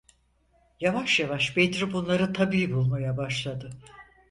Yavaş 0.81 1.19
yavaş 1.19 1.57
Bedri 1.57 1.93
bunları 1.93 2.33
tabii 2.33 2.73
bulmaya 2.73 3.17
başladı. 3.17 3.69